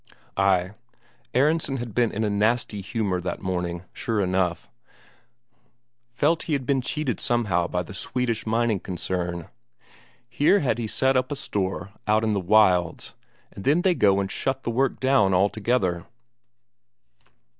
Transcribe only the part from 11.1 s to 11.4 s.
up a